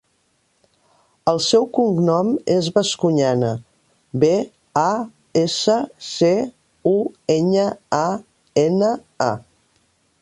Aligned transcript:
El 1.33 1.41
seu 1.47 1.65
cognom 1.77 2.31
és 2.53 2.69
Bascuñana: 2.77 3.51
be, 4.23 4.31
a, 4.85 4.89
essa, 5.45 5.77
ce, 6.09 6.33
u, 6.93 6.95
enya, 7.39 7.67
a, 8.01 8.05
ena, 8.67 8.93
a. 9.29 9.33